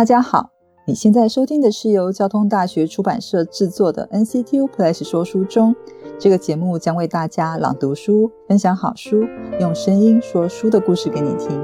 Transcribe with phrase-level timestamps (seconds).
[0.00, 0.48] 大家好，
[0.86, 5.76] 你现在收听的是由交通大学出版社制作的 NCTU Plus 说书中。
[6.18, 9.26] 这个节目将为大家朗读书，分享好书，
[9.60, 11.60] 用声音说书的故事给你听。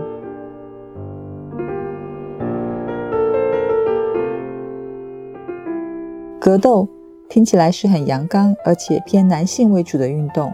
[6.39, 6.87] 格斗
[7.31, 10.53] 听起来是很阳刚，而且偏男性为主的运动。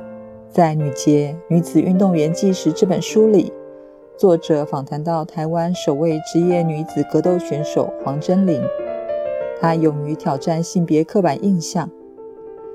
[0.48, 3.52] 在《女杰女子运动员纪实》这本书里。
[4.22, 8.62] 作者访谈到台湾首位职业女子格斗选手黄真玲，
[9.60, 11.90] 她勇于挑战性别刻板印象，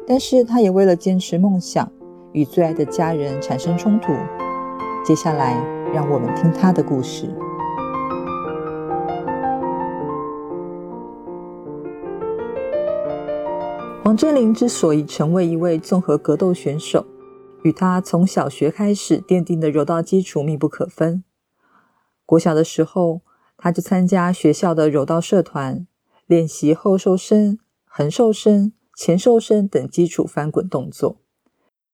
[0.05, 1.89] 但是她也为了坚持梦想，
[2.33, 4.11] 与最爱的家人产生冲突。
[5.05, 5.53] 接下来，
[5.93, 7.29] 让我们听她的故事。
[14.03, 17.05] 黄真玲之所以成为一位综合格斗选手，
[17.61, 21.23] 与她从小学开始奠定的柔道基础密不可分。
[22.27, 23.21] 国小的时候，
[23.55, 25.87] 他就参加学校的柔道社团，
[26.25, 31.21] 练习后瘦身、横瘦身、前瘦身等基础翻滚动作。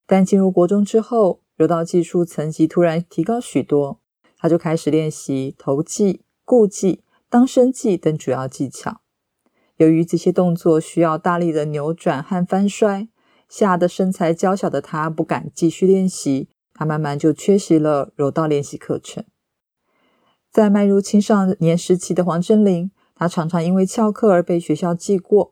[0.07, 3.99] 但进入国中之后，柔道技术层级突然提高许多，
[4.39, 9.01] 他就开始练习投技、固技、当身技等主要技巧。
[9.77, 13.07] 由于这些动作需要大力的扭转和翻摔，
[13.47, 19.23] 吓得身材娇小的他不敢继续练习，他慢慢就缺席了柔道练习课程。
[20.53, 25.51] 在迈入青少年时期的黄真玲，她常常因为翘课而被学校记过，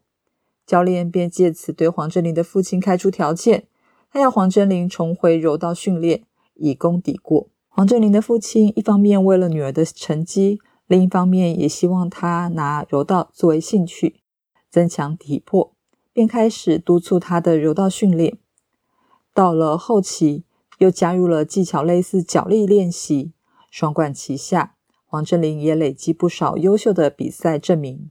[0.63, 3.66] 教练便借此对黄真玲的父亲开出条件，
[4.11, 6.22] 他要黄真玲重回柔道训练，
[6.53, 7.49] 以功抵过。
[7.67, 14.22] 黄真玲的父亲一方面为了女儿的成绩，另一方面也希望她拿柔道作为兴趣，
[14.69, 15.73] 增强体魄，
[16.13, 18.38] 便开始督促她的柔道训练。
[19.33, 20.44] 到了后期，
[20.77, 23.31] 又加入了技巧类似脚力练习，
[23.72, 24.75] 双管齐下。
[25.12, 28.09] 黄真玲也累积不少优秀的比赛证明。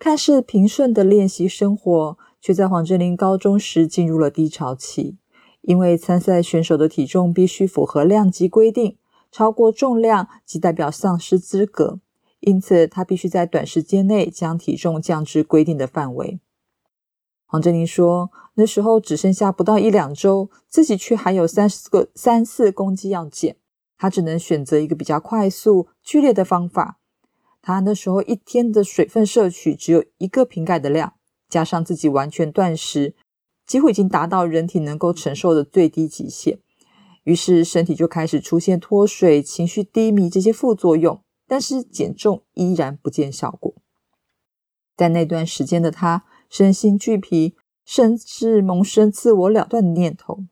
[0.00, 5.18] 看似平顺的练习生活，却在黄真玲高中时进入了低潮期。
[5.60, 8.96] 因为参赛选手的体重必须符合量级规定，
[9.30, 12.00] 超过重量即代表丧失资格，
[12.40, 16.40] 因此他必须在短时间内将体重降至规定的范围。
[17.46, 23.54] 黄真玲说：“那时候只剩下不到一两周，自己却还有三四个三四公斤要减。”
[24.00, 26.98] 他只能选择一个比较快速、剧烈的方法。
[27.60, 31.12] 他那时候一天的水分摄取只有一个瓶盖的量，
[31.50, 33.14] 加上自己完全断食，
[33.66, 36.60] 几乎已经达到人体能够承受的最低极限。
[37.24, 43.74] 于是身体就开始出现脱水、情绪低迷这些副作用，但是减重依然不见效果。
[44.96, 50.44] 在那段时间的他身心俱疲，甚至萌生自我了断的念头。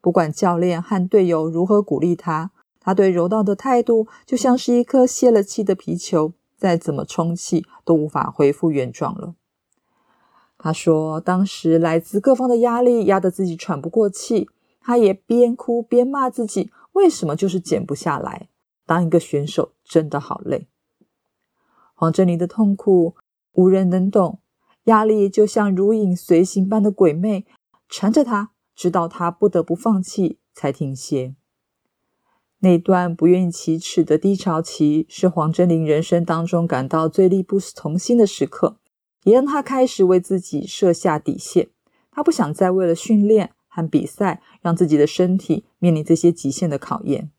[0.00, 2.52] 不管教练和队友如何鼓励他。
[2.86, 9.34] 他对柔道的态度就像是一颗泄了气的皮球，再怎么充气都无法恢复原状了。
[10.56, 14.48] 他说，当时来自各方的压力压得自己喘不过气，
[14.80, 18.48] 他也边哭边骂自己，为什么就是减不下来？
[18.86, 20.68] 当一个选手真的好累。
[21.92, 23.16] 黄振林的痛苦
[23.54, 24.38] 无人能懂，
[24.84, 27.44] 压力就像如影随形般的鬼魅
[27.88, 31.34] 缠着他，直到他不得不放弃才停歇。
[32.60, 38.78] 那段不愿意启齿的低潮期，是黄真玲人生当中感到最力不从心的时刻，
[39.24, 41.68] 也让她开始为自己设下底线。
[42.10, 47.30] 她不想再为了训练和比赛，让自己的身体面临这些极限的考验。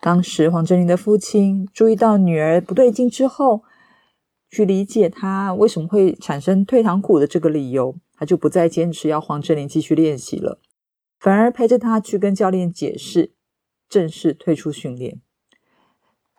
[0.00, 3.62] 当时，黄真玲的父亲注意到女儿不对劲之后，
[4.50, 10.60] 去理解她为什么会产生退堂鼓的这个理由，他就不再坚持要黄真玲继续练习了，
[11.18, 13.32] 反而陪着她去跟教练解释。
[13.88, 15.20] 正式退出训练，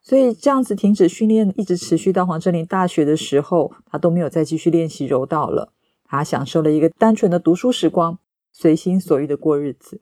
[0.02, 5.74] 所以这样子停止训练，一直持续到黄真林大学的时候，他都没有再继续练习柔道了。
[6.06, 8.20] 他享受了一个单纯的读书时光，
[8.52, 10.02] 随心所欲的过日子，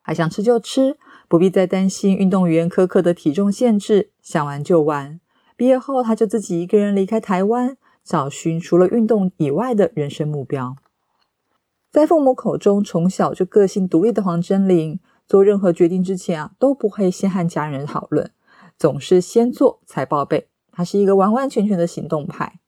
[0.00, 5.20] 还想吃就吃，不必再担心运动员苛刻的体重限制，想玩就玩。
[5.56, 10.76] 毕业后，他就自己一个人离开台湾，找寻除了运动以外的人生目标。
[11.90, 14.98] 在父母口中，从小就个性独立的黄真林。
[15.32, 18.30] 做任何决定之前啊，都不会先和家人讨论，
[18.76, 20.48] 总是先做才报备。
[20.70, 22.60] 他是一个完完全全的行动派。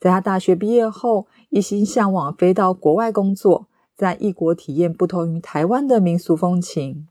[0.00, 7.06] 在他大学毕业后，一心向往飞到国外工作，在异国体验不同于台湾的民俗风情。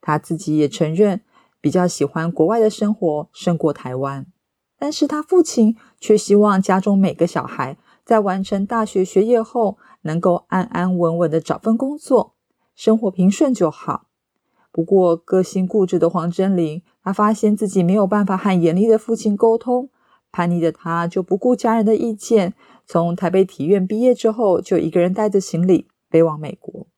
[0.00, 1.22] 他自己也承认，
[1.60, 4.26] 比较喜欢国外的生活胜过台湾。
[4.78, 12.34] 但是他父亲却希望家中每个小孩在完成大学学业后，能够安安稳稳的找份工作，
[12.76, 14.05] 生活平顺就好。
[14.76, 19.88] 不过，个性固执的黄真玲，她发现自己没有办法和严厉的父亲沟通，
[20.30, 22.52] 叛逆的他就不顾家人的意见，
[22.84, 26.88] 从台北体院毕业之后，就一个人带着行李飞往美国。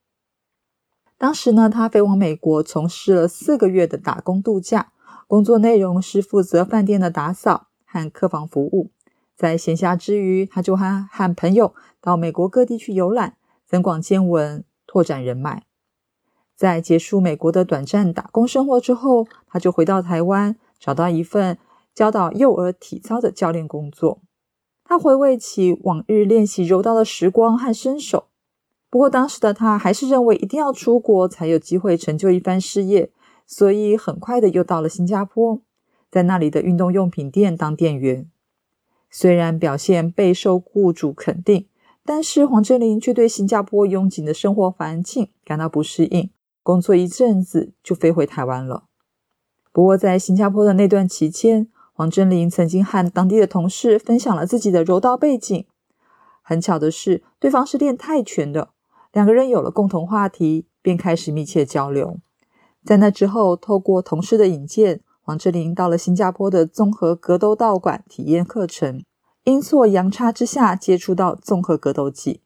[1.16, 4.90] 当时呢，他飞往美国从事了四个月的打工度假，
[5.28, 8.90] 工作内容是负责饭店的打扫和客房服务。
[9.36, 15.67] 在闲暇之余，他就和和朋友到美国各地去游览，增广见闻，拓展人脉。
[16.58, 21.56] 在结束美国的短暂打工生活之后，他就回到台湾，找到一份
[21.94, 24.20] 教导幼儿体操的教练工作。
[24.82, 28.24] 他回味起往日练习柔道的时光和身手。
[28.90, 33.12] 不过当时的他还是认为一定要出国才有机会成就一番事业，
[33.46, 35.60] 所以很快的又到了新加坡，
[36.10, 38.28] 在那里的运动用品店当店员。
[39.08, 41.68] 虽然表现备受雇主肯定，
[42.04, 46.28] 但是黄真林却对新加坡拥挤的生活环境感到不适应。
[46.68, 48.84] 工作一阵子就飞回台湾了。
[49.72, 55.64] 不过在新加坡的那段期间，黄真林曾经和当地的同事分享了自己的柔道背景。
[56.42, 58.68] 很巧的是，对方是练泰拳的，
[59.14, 62.18] 两个人有了共同话题，便开始密切交流。
[62.84, 69.02] 在那之后，透过同事的引荐，黄真林到了新加坡的综合格斗道馆体验课程，
[69.44, 72.42] 阴错阳差之下接触到综合格斗技，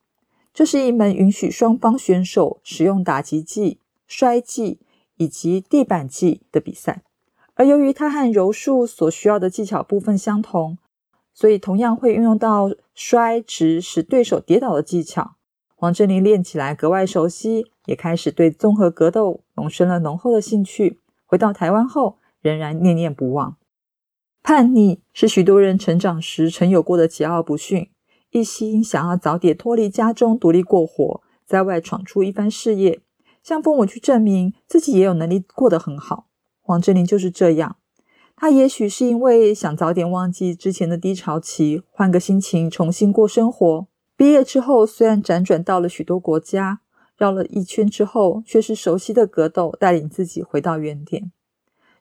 [0.55, 3.81] 这是一门允许双方选手使用打击技。
[4.13, 4.79] 摔技
[5.17, 7.03] 以及地板技的比赛，
[7.55, 10.77] 而由于它和柔术所需要的技巧部分相同，
[11.33, 15.37] 所以同样会运用到摔直使对手跌倒的技巧。
[15.75, 21.01] 黄振林练起来格外熟悉，也开始对综合格斗萌生了浓厚的兴趣。
[21.25, 23.57] 回到台湾后，仍然念念不忘。
[24.43, 27.89] 叛逆是许多人成长时曾有过的桀骜不驯，
[28.31, 33.01] 一心想要早点脱离家中，独立过活，在外闯出一番事业。
[33.43, 36.29] 向父母去证明自己也有能力过得很好。
[36.61, 37.77] 黄振林就是这样，
[38.37, 43.87] 他也许是因为想早点忘记之前的低潮期，换个心情重新过生活。
[44.17, 46.81] 毕业之后，虽然辗转到了许多国家，
[47.17, 51.33] 绕了一圈之后，却是熟悉的格斗带领自己回到原点。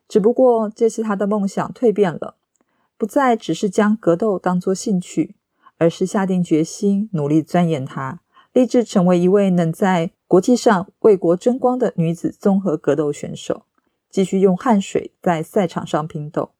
[0.06, 2.36] 只不过这次他的梦想蜕变了，
[2.96, 5.34] 不再只是将格斗当作兴趣，
[5.78, 8.20] 而是下定决心努力钻研它，
[8.52, 10.12] 立志成为一位能在。
[10.32, 13.66] 国际上为国争光的女子综合格斗选手，
[14.08, 16.52] 继续用汗水在赛场上拼斗。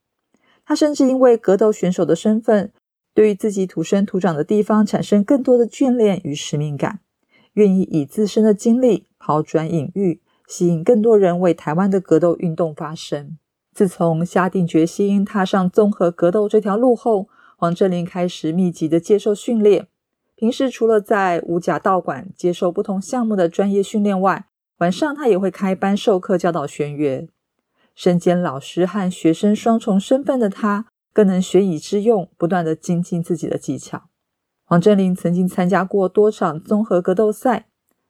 [0.62, 2.70] 她甚至因为格斗选手的身份，
[3.14, 7.00] 对于自己土生土长的地方产生更多的眷恋与使命感，
[7.54, 13.38] 愿意以自身的经历抛砖引玉，吸引更多人为台湾的格斗运动发声。
[13.72, 19.88] 自从下定决心踏上综合格斗这条路后，黄振林开始密集的接受训练。
[20.42, 24.46] 平时除了在五甲道馆接受不同项目的专业训练外，
[24.78, 27.28] 晚上他也会开班授课教导学员。
[27.94, 34.08] 身兼老师和学生双重身份的他，更能学以致用，不断的精进自己的技巧。
[34.64, 37.68] 黄振林曾经参加过多场综合格斗赛，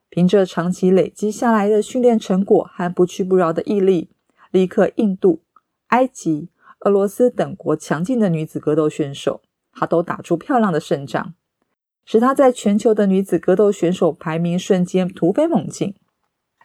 [0.08, 4.08] 凭着长期累积下来的训练成果和不屈不挠的毅力，
[4.50, 5.42] 力克印度、
[5.88, 6.48] 埃及、
[6.80, 9.42] 俄罗斯等国强劲的女子格斗选手，
[9.74, 11.34] 他都打出漂亮的胜仗。
[12.04, 15.94] 使她在全球的女子格斗选手排名瞬间突飞猛进。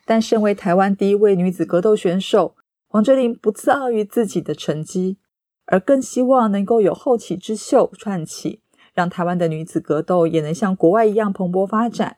[0.05, 2.55] 但身为台湾第一位女子格斗选手，
[2.87, 5.17] 黄哲林不自傲于自己的成绩，
[5.65, 8.61] 而更希望能够有后起之秀串起，
[8.93, 12.17] 让台湾的女子格斗也能像国外一样蓬勃发展。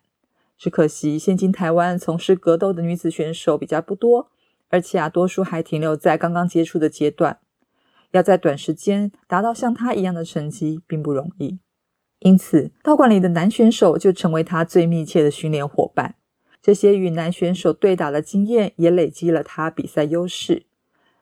[0.55, 4.29] 只可惜，现今台湾从事格斗的女子选手比较不多，
[4.69, 7.39] 而且啊，多数还停留在刚刚接触的阶段，
[8.11, 11.57] 要在短时间达到像她一样的成绩，并不容易。
[12.19, 16.15] 因此，道馆里的男选手就成为他最密切的训练伙伴。
[16.61, 20.65] 这些与男选手对打的经验也累积了他比赛优势。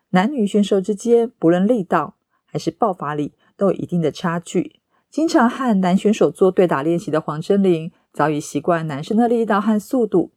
[0.10, 4.80] 男女选手之间，不论力道还是爆发力，都有一定的差距。
[5.12, 10.32] 经常和男选手做对打练习的黄真林，早已习惯男生的力道和速度，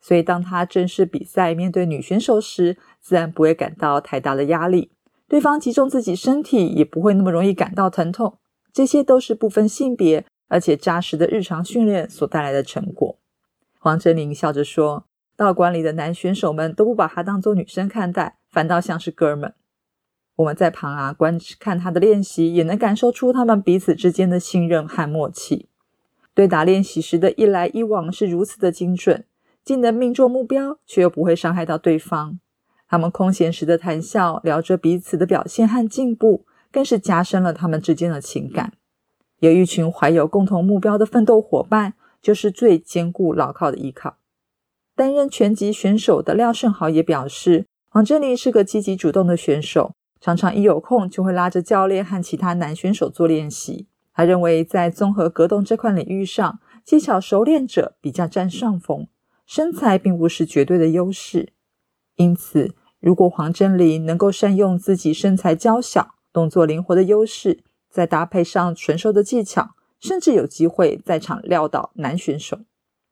[0.00, 4.90] 所以当他正式比赛面对女选手时，自然不会感到太大的压力。
[5.28, 8.38] 对方击中自己身体，也不会那么容易感到疼痛。
[8.76, 13.16] 这些都是不分性别，而且扎实的日常训练所带来的成果。
[13.78, 19.54] 黄真林笑着说：“道馆里的男选手们都不把他当做女生看待，反倒像是哥们。
[20.34, 25.70] 我们在旁啊观看他的练习，也能感受出他们彼此之间的信任和默契。
[26.34, 29.24] 对打练习时的一来一往是如此的精准，
[29.64, 32.38] 既能命中目标，却又不会伤害到对方。
[32.86, 36.44] 他们空闲时的谈笑，聊着彼此的表现和进步。”
[36.76, 38.74] 更是加深了他们之间的情感。
[39.38, 44.18] 有一群怀有共同目标的奋斗伙伴，就是最坚固牢靠的依靠。
[44.94, 53.86] 担任拳击选手的廖胜豪也表示，黄真林是个积极主动的选手，常常一有空就会拉着教练和其他男选手做练习。
[54.12, 59.08] 他认为，在综合格斗这块领域上，技巧熟练者比较占上风，
[59.46, 61.54] 身材并不是绝对的优势。
[62.16, 72.58] 因此，如果黄真林能够善用自己身材娇小、动作灵活的优势，再搭配上纯熟的技巧，甚至有机会在场撂倒男选手。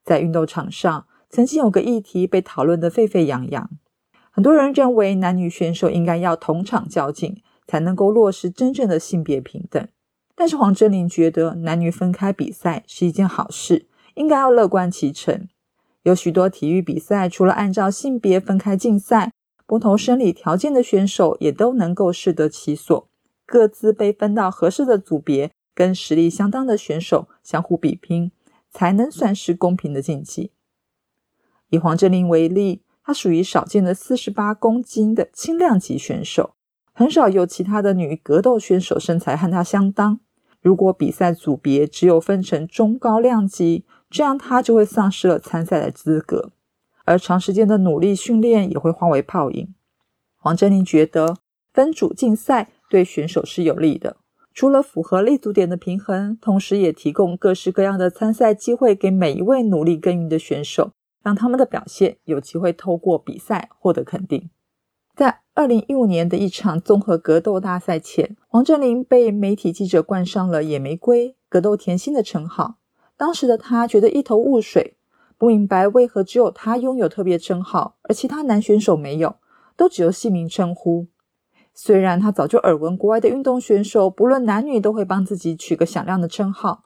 [0.04, 3.70] 在运动场上，曾经有个议题被讨论得沸沸扬扬，
[4.30, 9.88] 很多人认为男女选手应该要同场较劲，才能够落实真正的性别平等。
[10.34, 15.48] 但是黄真林觉得男女分开比赛是一件好事，应该要乐观其成。
[16.02, 19.32] 有许多体育比赛除了按照性别分开竞赛，
[19.64, 23.08] 不同生理条件的选手也都能够适得其所，
[23.46, 28.32] 各自被分到合适的组别，跟实力相当的选手相互比拼，
[28.70, 30.52] 才能算是公平的竞技。
[31.70, 36.54] 以黄真林为例，他属于少见的四十八公斤的轻量级选手。
[36.96, 40.20] 很少有其他的女格斗选手身材和她相当。
[40.62, 46.52] 如果比赛组别只有分成中高量级，这样她就会丧失了参赛的资格，
[47.04, 49.74] 而长时间的努力训练也会化为泡影。
[50.36, 51.38] 黄真林觉得
[51.72, 54.18] 分组竞赛对选手是有利的，
[54.54, 64.48] 除了符合立足点的平衡，同时也提供各式各样的参赛机会给每一位努力耕耘的选手，让他们的表现有机会透过比赛获得肯定。
[65.16, 72.76] 在二零一五年的一场综合格斗大赛前，黄振林被媒体记者冠上了“野玫瑰”“格斗甜心”的称号。
[73.16, 74.96] 当时的他觉得一头雾水，
[75.36, 79.34] 不明白为何只有他拥有特别称号，而其他男选手没有，
[79.76, 81.08] 都只有姓名称呼。
[81.74, 86.84] 虽然他早就耳闻国外的运动选手不论男女都会帮自己取个响亮的称号，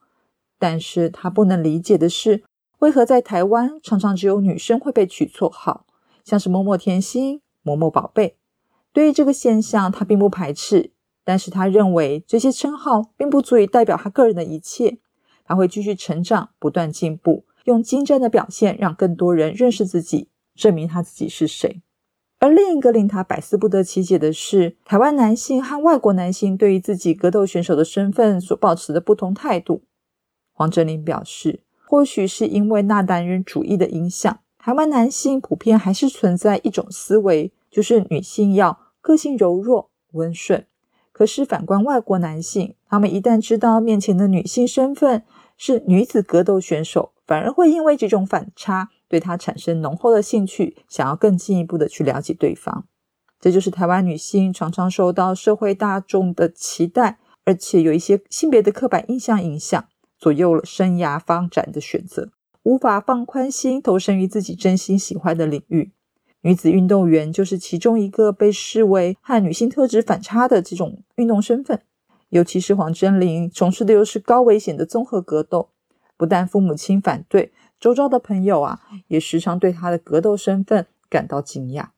[0.58, 2.42] 但是他不能理解的是，
[2.78, 5.86] 为何在台湾常常只有女生会被取绰号，
[6.24, 7.42] 像是“某某甜心”。
[7.60, 8.38] 某某宝贝，
[8.94, 10.92] 对于这个现象，他并不排斥，
[11.22, 15.00] 但是他认为这些称号并不足以代表他个人的一切。
[15.44, 21.82] 他会继续成长，不断进步，用精湛的表现让更多人认识自己，证明他自己是谁。
[22.40, 29.82] 而另一个令他百思不得其解的是，台湾男性和外国男性对于自己格斗选手的身份所保持的不同态度。
[30.52, 34.38] 黄哲林表示，或许是因为那男人主义的影响。
[34.58, 40.66] 台湾男性普遍还是存在一种思维，就是女性要个性柔弱、温顺。
[41.10, 45.24] 可是反观外国男性，他们一旦知道面前的女性身份
[45.56, 52.86] 是女子格斗选手，反而会因为这种反差，对她产生浓厚的兴趣，想要更进一步的去了解对方。
[53.40, 59.84] 这就是台湾女性常常受到社会大众的期待，而且有一些性别的刻板印象影响，
[60.18, 62.30] 左右了生涯发展的选择。
[62.64, 65.92] 无法放宽心，投身于自己真心喜欢的领域。
[66.42, 71.80] 女子运动员就是其中一个被视为和女性特质反差的这种运动身份。
[72.30, 75.70] 尤其是黄真玲从事的又是高危险的综合格斗，
[76.16, 81.88] 不但父母亲反对，周遭的朋友啊，也时常对他的格斗身份感到惊讶。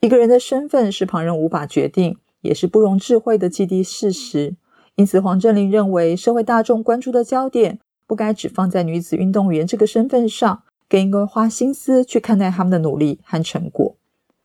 [0.00, 4.56] 一个人的身份是旁人无法决定，也是不容置喙的既定事实。
[4.94, 7.78] 因此，黄真玲认为，社会大众关注的焦点。
[8.06, 13.94] 不该只放在女子运动员这个身份上，更应该花心思去看待他们的努力和成果。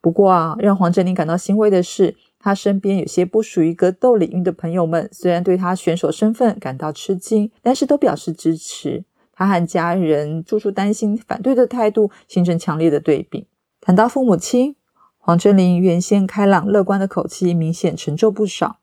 [0.02, 9.04] 不过啊，让黄振林感到欣慰的是，他身边有些不属于格斗领域的朋友们，虽然对他选手身份感到吃惊，但是都表示支持。
[9.36, 13.48] 他和家人处处担心反对的态度形成强烈的对比。
[13.82, 14.76] 谈到父母亲，
[15.18, 18.80] 黄振林原先开朗乐观的口气明显沉重不少，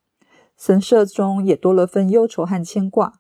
[0.57, 3.15] 神色中也多了份忧愁和牵挂。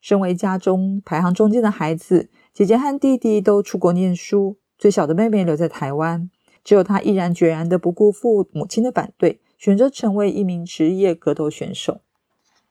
[0.00, 6.28] 身为家中排行中间的孩子，姐姐和弟弟都出国念书，最小的妹妹留在台湾，
[6.62, 12.00] 只有他毅然决然的不顾父母亲的反对，选择成为一名职业格斗选手。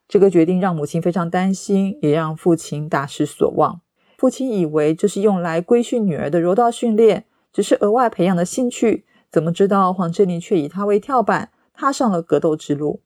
[0.07, 3.81] 这个决定让母亲非常担心，也让父亲大失所望。
[4.17, 13.01] 父亲以为这是用来规训女儿的柔道训练，只是额外培养的兴趣，怎么知道黄振林却以他为跳板，踏上了格斗之路。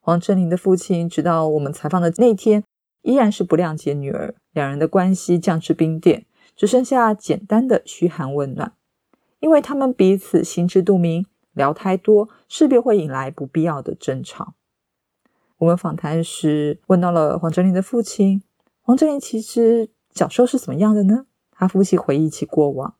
[0.00, 2.64] 黄振林的父亲直到我们采访的那天。
[3.02, 6.26] 依然是不谅解女儿，两人的关系降至冰点，
[6.56, 8.72] 只剩下简单的嘘寒问暖。
[9.38, 14.54] 因为他们彼此心知肚明，聊太多势必会引来不必要的争吵。
[15.58, 18.42] 我们访谈时问到了黄哲林的父亲，
[18.82, 21.26] 黄哲林其实小时候是怎么样的呢？
[21.52, 22.94] 他夫妻回忆起过往，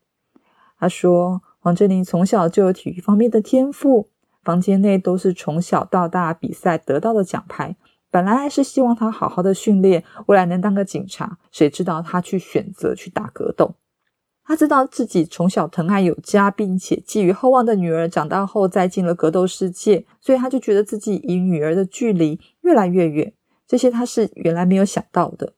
[0.79, 4.11] 他说黄振林从小就有体育方面的天赋，
[4.45, 7.75] 房间内都是从小到大比赛得到的奖牌。
[8.11, 11.39] 本来还是希望他好好的训练，未来能当个警察。
[11.51, 13.75] 谁知道他去选择去打格斗。
[14.45, 23.33] 他知道自己从小疼爱有加，并且寄予厚望的女儿长大后再进了格斗世界，所以他就觉得自己与女儿的距离越来越远。
[23.67, 25.55] 这些他是原来没有想到的。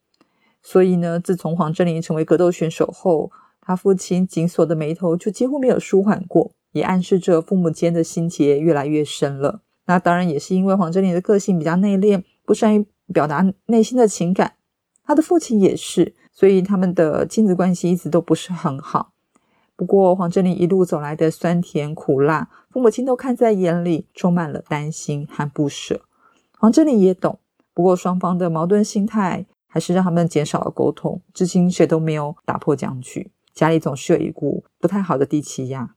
[0.70, 3.32] 所以呢，自从黄振林成为格斗选手后，
[3.62, 9.62] 他父亲紧锁的眉头就几乎没有舒缓过，也暗示着父母间的心结越来越深了。
[9.86, 12.84] 那当然也是因为黄振林的个性比较内敛，不善于
[13.14, 14.56] 表达内心的情感，
[15.06, 16.14] 他的父亲也是。
[16.34, 19.12] 所以他们的亲子关系一直都不是很好。
[19.74, 26.02] 不过黄振林一路走来的酸甜苦辣，父母亲都看在眼里，充满了担心和不舍。
[26.58, 27.38] 黄振林也懂，
[27.72, 33.30] 不过双方的矛盾心态还是让他们减少了沟通，至今谁都没有打破僵局。
[33.54, 35.94] 家里总是有一股不太好的低气压。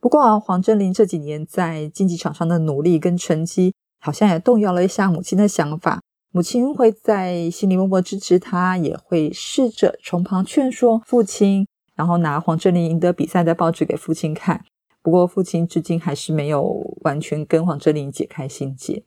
[0.00, 6.00] 不过啊，黄真林这几年在竞技场上的努力跟成绩，好像也动摇了一下母亲的想法。
[6.30, 14.64] 母亲会在心里默默支持他，也会试着从旁劝说父亲，然后拿黄真林赢得比赛的报纸给父亲看。
[15.02, 19.02] 不过，父亲至今还是没有完全跟黄真林解开心结。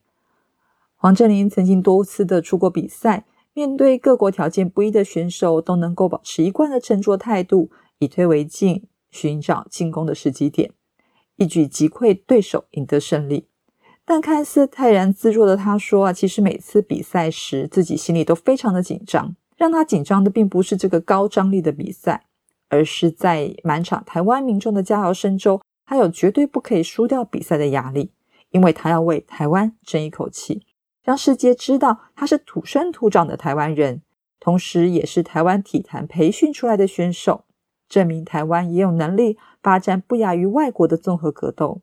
[0.98, 10.72] 黄振林曾经多次的出国比赛，面对各国条件不一的选手，都能够保持一贯的沉着态度，以退为进，寻找进攻的时机点，
[11.36, 13.48] 一举击溃对手，赢得胜利。
[14.06, 19.36] 但看似泰然自若的他说啊，其实每次比赛时自己心里都非常的紧张。
[19.58, 22.26] 让他紧张的并不是这个高张力的比赛，
[22.70, 28.12] 而是在满场台湾民众的加油声中，他有绝对不可以输掉比赛的压力，
[28.50, 30.64] 因为他要为台湾争一口气，
[31.04, 34.02] 让世界知道他是土生土长的台湾人，
[34.40, 37.46] 同时也是台湾体坛培训出来的选手，
[37.90, 41.82] 证明台湾也有能力发展不亚于外国的综合格斗。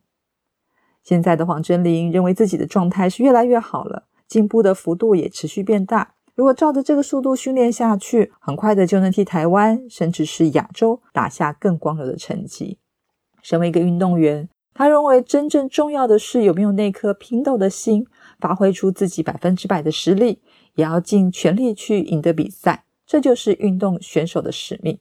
[1.02, 6.14] 现在的黄真林认为自己的状态是越来越好了，进步的幅度也持续变大。
[6.34, 12.78] 如果照着这个速度训练下去，很快的就能替台湾甚至是亚洲打下更光荣的成绩。
[13.42, 18.06] 身为一个运动员，他认为真正重要的是有没有那颗拼斗的心，
[18.38, 20.40] 发挥出自己百分之百的实力，
[20.76, 22.84] 也要尽全力去赢得比赛。
[23.04, 24.96] 这就是运动选手的使命。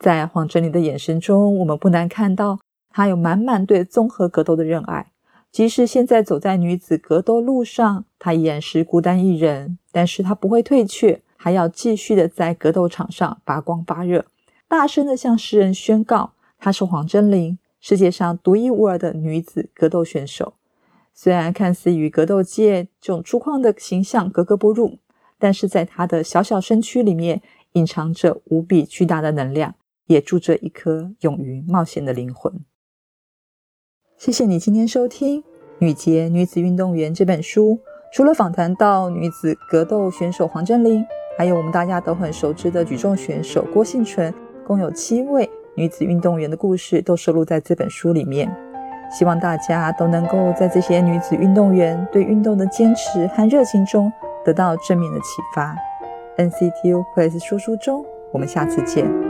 [0.00, 2.58] 在黄真林的眼神中，我们不难看到
[2.90, 5.12] 他有满满对综合格斗的热爱。
[5.52, 14.26] 即使现在走在女子格斗路上，她依然是孤单一人，但是她不会退却，还要继续的在格斗场上发光发热，
[14.66, 20.54] 大声的向世人宣告，她是黄真玲，世界上独一无二的女子格斗选手。
[21.12, 24.96] 虽然看似与格斗界这种粗犷的形象格格不入，
[25.38, 27.42] 但是在她的小小身躯里面，
[27.72, 29.74] 隐藏着无比巨大的能量，
[30.06, 32.64] 也住着一颗勇于冒险的灵魂。
[34.16, 35.42] 谢谢你今天收听
[35.78, 37.78] 《女杰女子运动员》这本书。
[38.14, 41.04] 除了访谈到女子格斗选手黄真玲，
[41.36, 44.32] 还有我们大家都很熟知的举重选手郭幸存，
[44.66, 48.54] 共有七位女子运动员的故事都收录在这本书里面。
[49.10, 54.12] 希望大家都能够在这些女子运动员对运动的坚持和热情中
[54.44, 55.76] 得到正面的启发。
[56.36, 59.23] NCTU Plus 说书中，我们下次见。